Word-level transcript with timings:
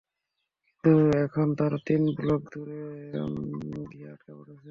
কিন্তু 0.83 0.91
এখন 1.25 1.47
তারা 1.59 1.77
তিন 1.87 2.01
ব্লক 2.17 2.41
দুরে 2.53 2.81
গিয়ে 3.91 4.07
আটকা 4.13 4.31
পড়েছে। 4.37 4.59